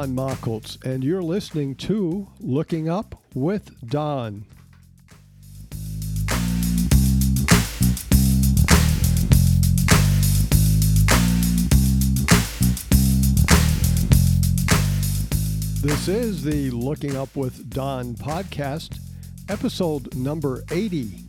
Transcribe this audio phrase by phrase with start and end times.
[0.00, 4.46] Don Machholz, and you're listening to Looking Up with Don.
[15.82, 18.98] This is the Looking Up with Don podcast,
[19.50, 21.26] episode number 80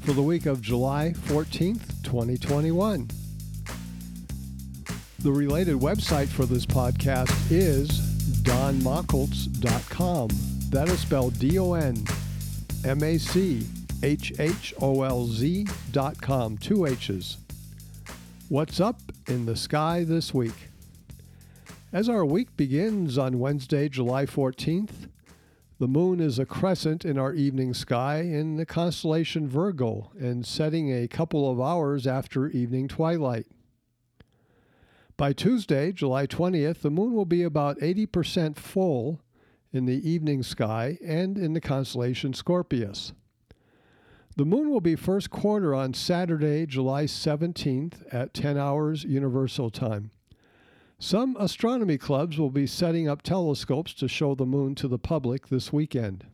[0.00, 3.08] for the week of July 14th, 2021.
[5.20, 8.07] The related website for this podcast is
[8.48, 10.28] donmachholz.com.
[10.70, 12.02] That is spelled D O N
[12.82, 13.66] M A C
[14.02, 16.56] H H O L Z dot com.
[16.56, 17.36] Two H's.
[18.48, 20.70] What's up in the sky this week?
[21.92, 25.10] As our week begins on Wednesday, July 14th,
[25.78, 30.90] the moon is a crescent in our evening sky in the constellation Virgo and setting
[30.90, 33.46] a couple of hours after evening twilight.
[35.18, 39.20] By Tuesday, July 20th, the moon will be about 80% full
[39.72, 43.14] in the evening sky and in the constellation Scorpius.
[44.36, 50.12] The moon will be first quarter on Saturday, July 17th at 10 hours Universal Time.
[51.00, 55.48] Some astronomy clubs will be setting up telescopes to show the moon to the public
[55.48, 56.26] this weekend.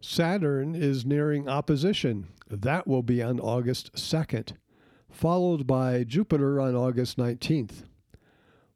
[0.00, 2.28] Saturn is nearing opposition.
[2.48, 4.52] That will be on August 2nd
[5.12, 7.84] followed by Jupiter on August 19th.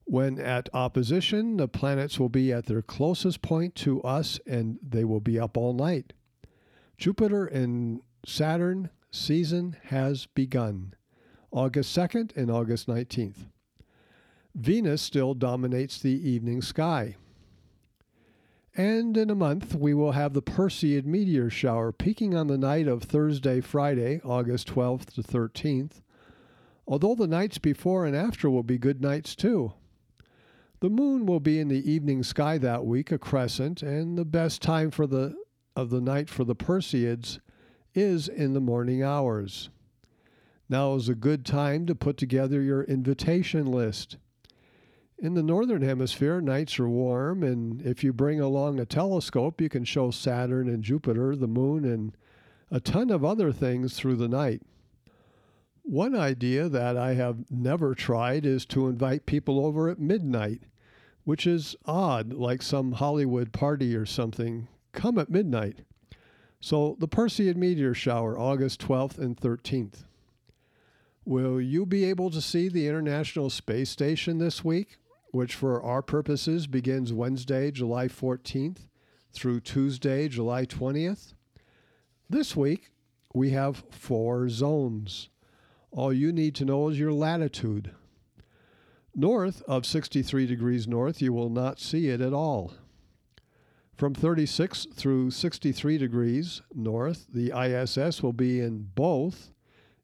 [0.05, 5.05] When at opposition, the planets will be at their closest point to us and they
[5.05, 6.12] will be up all night.
[6.97, 10.95] Jupiter and Saturn season has begun.
[11.51, 13.48] August 2nd and August 19th.
[14.55, 17.17] Venus still dominates the evening sky.
[18.77, 22.87] And in a month, we will have the Perseid meteor shower peaking on the night
[22.87, 26.03] of Thursday, Friday, August 12th to 13th,
[26.87, 29.73] although the nights before and after will be good nights too.
[30.80, 34.61] The moon will be in the evening sky that week, a crescent, and the best
[34.61, 35.35] time for the
[35.74, 37.39] of the night for the Perseids
[37.95, 39.69] is in the morning hours.
[40.69, 44.17] Now is a good time to put together your invitation list.
[45.18, 49.68] In the northern hemisphere, nights are warm, and if you bring along a telescope, you
[49.68, 52.17] can show Saturn and Jupiter, the moon, and
[52.70, 54.63] a ton of other things through the night.
[55.89, 60.64] One idea that I have never tried is to invite people over at midnight,
[61.23, 64.67] which is odd, like some Hollywood party or something.
[64.91, 65.83] Come at midnight.
[66.58, 70.07] So, the Perseid meteor shower, August 12th and 13th.
[71.24, 74.97] Will you be able to see the International Space Station this week,
[75.30, 78.89] which for our purposes begins Wednesday, July 14th
[79.33, 81.35] through Tuesday, July 20th?
[82.29, 82.91] This week,
[83.33, 85.29] we have four zones.
[85.96, 87.90] All you need to know is your latitude.
[89.14, 92.74] North of 63 degrees north, you will not see it at all.
[93.96, 99.52] From 36 through 63 degrees north, the ISS will be in both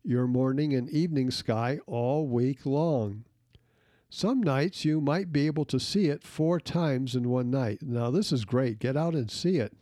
[0.02, 3.26] your morning and evening sky all week long.
[4.08, 7.81] Some nights you might be able to see it four times in one night.
[7.82, 8.78] Now, this is great.
[8.78, 9.75] Get out and see it.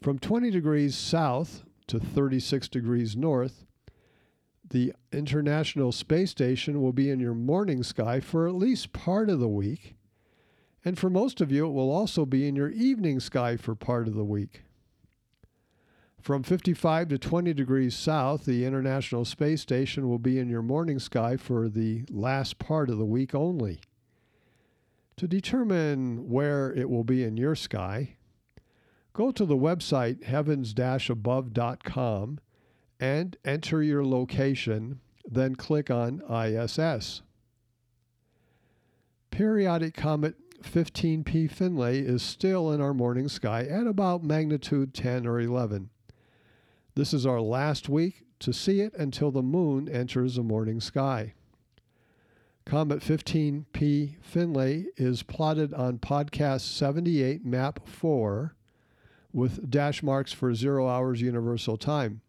[0.00, 3.66] From 20 degrees south to 36 degrees north,
[4.70, 9.38] the International Space Station will be in your morning sky for at least part of
[9.38, 9.94] the week.
[10.84, 14.08] And for most of you, it will also be in your evening sky for part
[14.08, 14.62] of the week.
[16.20, 20.98] From 55 to 20 degrees south, the International Space Station will be in your morning
[20.98, 23.80] sky for the last part of the week only.
[25.18, 28.16] To determine where it will be in your sky,
[29.12, 30.74] go to the website heavens
[31.08, 32.40] above.com
[33.00, 37.22] and enter your location, then click on ISS.
[39.30, 45.40] Periodic comet 15P Finlay is still in our morning sky at about magnitude 10 or
[45.40, 45.90] 11.
[46.94, 51.34] This is our last week to see it until the moon enters the morning sky.
[52.64, 58.56] Comet 15P Finlay is plotted on podcast 78, map 4,
[59.32, 62.22] with dash marks for zero hours universal time.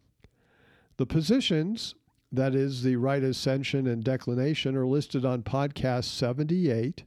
[0.97, 1.95] The positions,
[2.31, 7.03] that is, the right ascension and declination, are listed on podcast 78,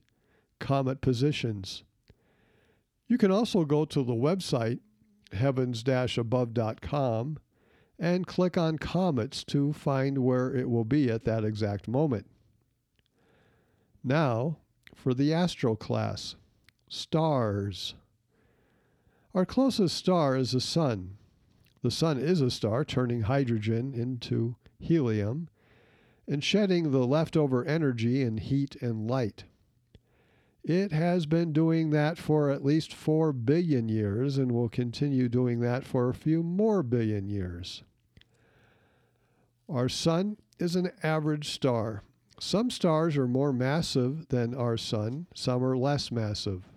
[0.60, 1.82] Comet Positions.
[3.08, 4.78] You can also go to the website,
[5.32, 7.38] heavens above.com,
[7.98, 12.26] and click on Comets to find where it will be at that exact moment.
[14.04, 14.58] Now,
[14.94, 16.36] for the astro class
[16.88, 17.94] stars.
[19.34, 21.16] Our closest star is the Sun.
[21.82, 25.48] The sun is a star turning hydrogen into helium
[26.28, 29.44] and shedding the leftover energy in heat and light.
[30.62, 35.60] It has been doing that for at least 4 billion years and will continue doing
[35.60, 37.82] that for a few more billion years.
[39.68, 42.02] Our Sun is an average star.
[42.38, 46.69] Some stars are more massive than our Sun, some are less massive.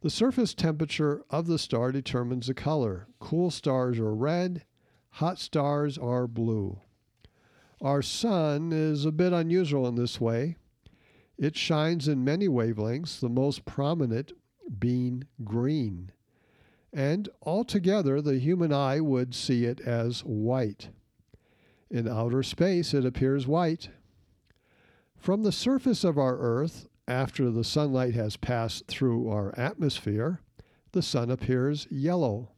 [0.00, 3.08] The surface temperature of the star determines the color.
[3.18, 4.64] Cool stars are red,
[5.10, 6.80] hot stars are blue.
[7.80, 10.56] Our Sun is a bit unusual in this way.
[11.36, 14.32] It shines in many wavelengths, the most prominent
[14.78, 16.12] being green.
[16.92, 20.90] And altogether, the human eye would see it as white.
[21.90, 23.90] In outer space, it appears white.
[25.16, 30.40] From the surface of our Earth, after the sunlight has passed through our atmosphere,
[30.92, 32.50] the sun appears yellow.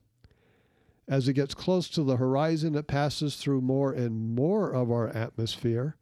[1.08, 5.08] As it gets close to the horizon, it passes through more and more of our
[5.08, 5.96] atmosphere,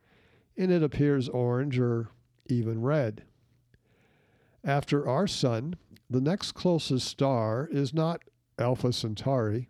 [0.56, 2.08] and it appears orange or
[2.46, 3.22] even red.
[4.64, 5.76] After our Sun,
[6.10, 8.22] the next closest star is not
[8.58, 9.68] Alpha Centauri,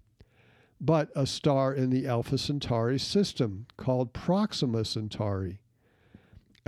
[0.80, 5.60] but a star in the Alpha Centauri system called Proxima Centauri.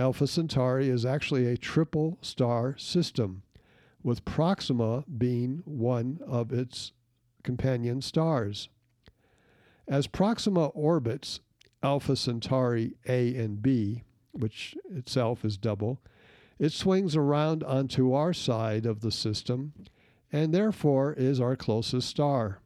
[0.01, 3.43] Alpha Centauri is actually a triple star system,
[4.01, 6.91] with Proxima being one of its
[7.43, 8.67] companion stars.
[9.87, 11.41] As Proxima orbits
[11.83, 14.01] Alpha Centauri A and B,
[14.31, 16.01] which itself is double,
[16.57, 19.73] it swings around onto our side of the system
[20.31, 22.59] and therefore is our closest star.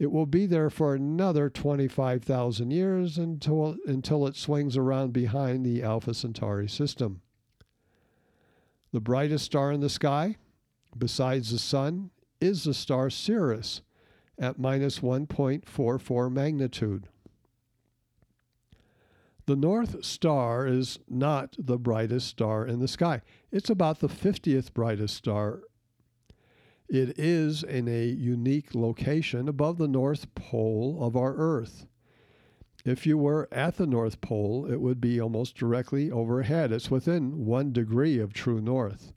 [0.00, 5.82] It will be there for another 25,000 years until, until it swings around behind the
[5.82, 7.20] Alpha Centauri system.
[8.92, 10.38] The brightest star in the sky,
[10.96, 13.82] besides the Sun, is the star Sirius
[14.38, 17.06] at minus 1.44 magnitude.
[19.44, 23.20] The North Star is not the brightest star in the sky.
[23.52, 25.60] It's about the 50th brightest star.
[26.90, 31.86] It is in a unique location above the North Pole of our Earth.
[32.84, 36.72] If you were at the North Pole, it would be almost directly overhead.
[36.72, 39.12] It's within one degree of true north.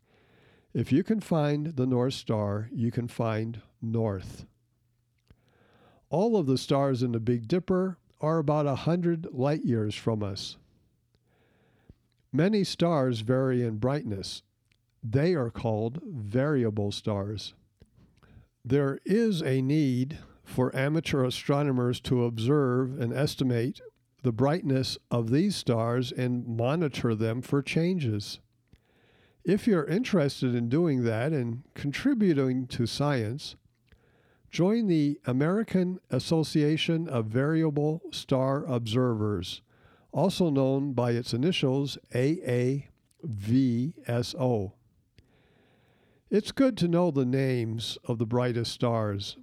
[0.71, 4.45] If you can find the North Star, you can find north.
[6.11, 10.21] All of the stars in the Big Dipper are about a hundred light years from
[10.21, 10.57] us.
[12.31, 14.43] Many stars vary in brightness.
[15.03, 17.55] They are called variable stars.
[18.65, 23.81] There is a need for amateur astronomers to observe and estimate
[24.21, 28.39] the brightness of these stars and monitor them for changes.
[29.43, 33.57] If you're interested in doing that and contributing to science,
[34.49, 39.61] join the American Association of Variable Star Observers,
[40.13, 42.87] also known by its initials AAVSO.
[46.33, 49.37] It's good to know the names of the brightest stars.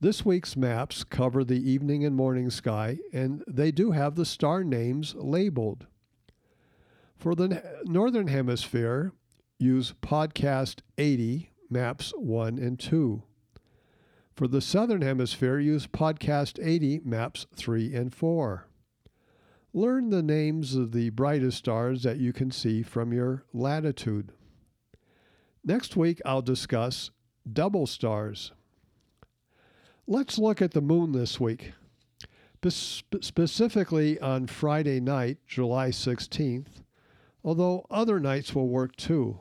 [0.00, 4.62] This week's maps cover the evening and morning sky, and they do have the star
[4.62, 5.88] names labeled.
[7.16, 9.10] For the Northern Hemisphere,
[9.58, 13.24] use Podcast 80, Maps 1 and 2.
[14.36, 18.68] For the Southern Hemisphere, use Podcast 80, Maps 3 and 4.
[19.74, 24.30] Learn the names of the brightest stars that you can see from your latitude.
[25.68, 27.10] Next week, I'll discuss
[27.52, 28.52] double stars.
[30.06, 31.74] Let's look at the moon this week.
[32.66, 36.80] specifically on Friday night, July 16th,
[37.44, 39.40] although other nights will work too.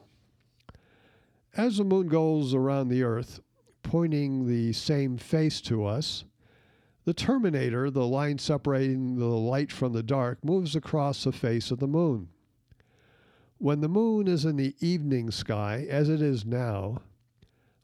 [1.55, 3.39] As the moon goes around the earth,
[3.81, 6.25] pointing the same face to us,
[7.05, 11.79] the terminator, the line separating the light from the dark, moves across the face of
[11.79, 12.27] the moon.
[13.60, 17.02] When the moon is in the evening sky, as it is now,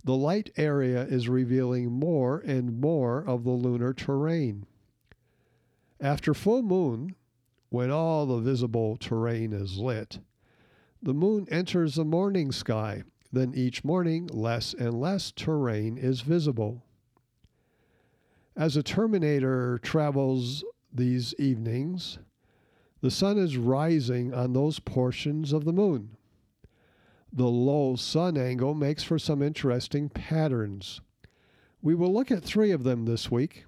[0.04, 4.66] the light area is revealing more and more of the lunar terrain.
[6.00, 7.16] After full moon,
[7.70, 10.20] when all the visible terrain is lit,
[11.02, 13.04] the moon enters the morning sky.
[13.32, 16.84] Then each morning, less and less terrain is visible.
[18.56, 20.64] As a terminator travels
[20.94, 22.20] these evenings,
[23.04, 26.16] the sun is rising on those portions of the moon.
[27.34, 31.02] The low sun angle makes for some interesting patterns.
[31.82, 33.66] We will look at three of them this week.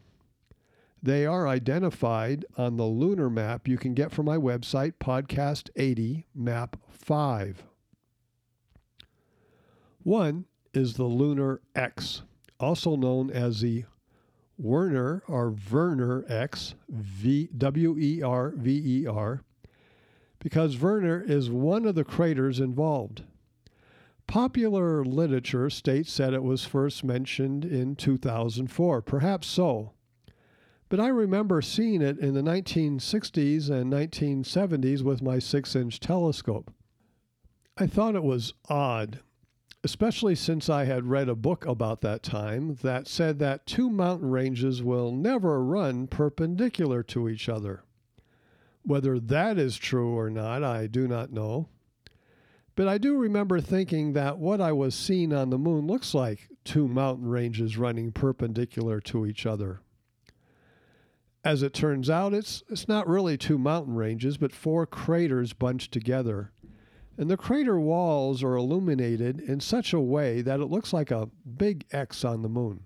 [1.04, 6.27] They are identified on the lunar map you can get from my website, Podcast 80,
[6.34, 7.65] Map 5.
[10.01, 12.22] One is the lunar X,
[12.58, 13.84] also known as the
[14.58, 19.42] Werner or Werner X, v, W E R N E R,
[20.40, 23.24] because Werner is one of the craters involved.
[24.28, 29.02] Popular literature states that it was first mentioned in 2004.
[29.02, 29.92] Perhaps so.
[30.90, 36.72] But I remember seeing it in the 1960s and 1970s with my 6 inch telescope.
[37.78, 39.20] I thought it was odd,
[39.86, 44.32] especially since I had read a book about that time that said that two mountain
[44.32, 47.84] ranges will never run perpendicular to each other.
[48.82, 51.70] Whether that is true or not, I do not know.
[52.75, 56.50] But I do remember thinking that what I was seeing on the moon looks like
[56.63, 59.82] two mountain ranges running perpendicular to each other.
[61.44, 65.92] As it turns out, it's, it's not really two mountain ranges, but four craters bunched
[65.92, 66.51] together.
[67.17, 71.29] And the crater walls are illuminated in such a way that it looks like a
[71.57, 72.81] big X on the moon.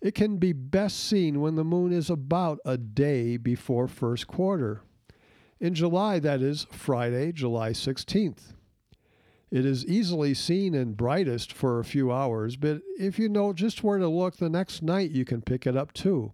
[0.00, 4.82] It can be best seen when the moon is about a day before first quarter.
[5.58, 8.54] In July, that is Friday, July 16th.
[9.50, 13.82] It is easily seen and brightest for a few hours, but if you know just
[13.82, 16.32] where to look the next night, you can pick it up too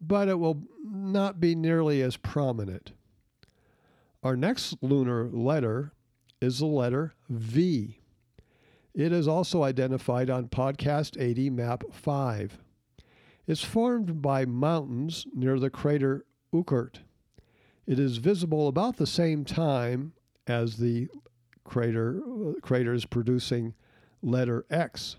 [0.00, 2.92] but it will not be nearly as prominent.
[4.22, 5.92] Our next lunar letter
[6.40, 7.98] is the letter V.
[8.94, 12.58] It is also identified on Podcast 80, Map 5.
[13.46, 16.96] It's formed by mountains near the crater Ukert.
[17.86, 20.12] It is visible about the same time
[20.46, 21.08] as the
[21.64, 23.74] crater uh, craters producing
[24.22, 25.16] letter X.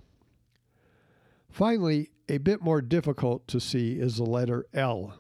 [1.49, 5.15] Finally, a bit more difficult to see is the letter L.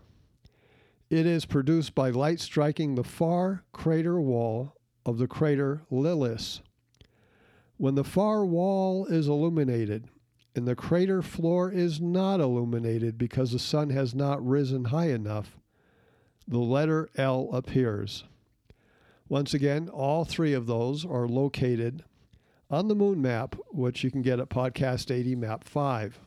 [1.09, 4.75] It is produced by light striking the far crater wall
[5.09, 6.61] of the crater Lilius.
[7.77, 10.07] When the far wall is illuminated
[10.55, 15.57] and the crater floor is not illuminated because the sun has not risen high enough,
[16.47, 18.23] the letter L appears.
[19.27, 22.03] Once again, all three of those are located
[22.69, 26.19] on the moon map, which you can get at Podcast 80 Map 5.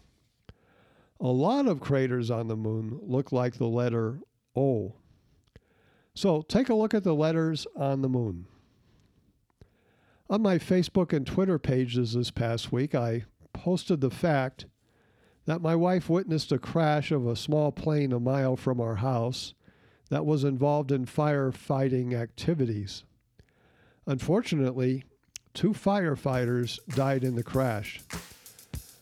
[1.20, 4.18] A lot of craters on the moon look like the letter
[4.56, 4.94] O.
[6.14, 8.46] So take a look at the letters on the moon.
[10.32, 14.64] On my Facebook and Twitter pages this past week, I posted the fact
[15.44, 19.52] that my wife witnessed a crash of a small plane a mile from our house
[20.08, 23.04] that was involved in firefighting activities.
[24.06, 25.04] Unfortunately,
[25.52, 28.00] two firefighters died in the crash.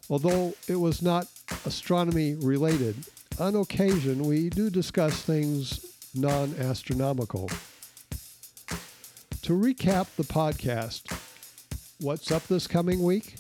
[0.09, 1.29] Although it was not
[1.65, 2.97] astronomy related,
[3.39, 7.49] on occasion we do discuss things non astronomical.
[9.43, 11.20] To recap the podcast,
[12.01, 13.35] what's up this coming week?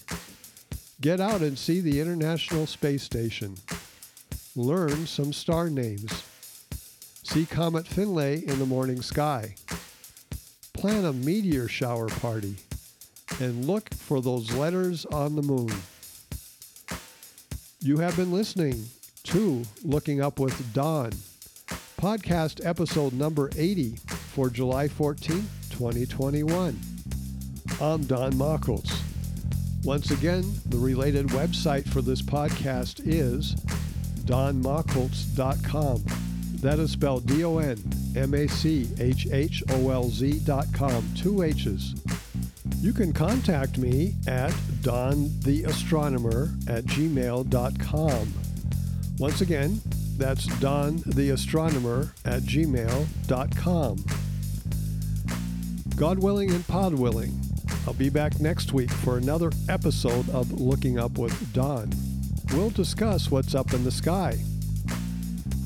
[1.00, 3.57] Get out and see the International Space Station.
[4.55, 6.25] Learn some star names.
[7.23, 9.55] See Comet Finlay in the morning sky.
[10.75, 12.57] Plan a meteor shower party.
[13.40, 15.73] And look for those letters on the moon.
[17.81, 18.85] You have been listening
[19.25, 21.12] to Looking Up with Don,
[21.97, 23.97] podcast episode number 80
[24.35, 26.90] for July 14, 2021.
[27.81, 29.01] I'm Don Machholz.
[29.85, 33.55] Once again, the related website for this podcast is
[34.27, 36.05] donmachholz.com.
[36.57, 37.79] That is spelled D O N
[38.15, 41.95] M A C H H O L Z.com, two H's.
[42.83, 44.51] You can contact me at
[44.83, 48.35] dontheastronomer at gmail.com.
[49.19, 49.81] Once again,
[50.19, 54.05] that's dontheastronomer at gmail.com.
[55.97, 57.39] God willing and pod willing,
[57.87, 61.91] I'll be back next week for another episode of Looking Up with Don.
[62.53, 64.39] We'll discuss what's up in the sky.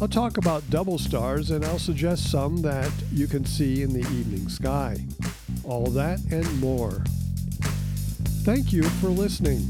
[0.00, 4.00] I'll talk about double stars and I'll suggest some that you can see in the
[4.00, 5.04] evening sky.
[5.64, 7.02] All that and more.
[8.44, 9.60] Thank you for listening.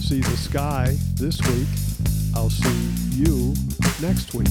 [0.00, 1.68] See the sky this week.
[2.34, 3.54] I'll see you
[4.00, 4.48] next week.